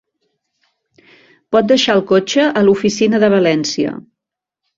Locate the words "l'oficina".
2.69-3.21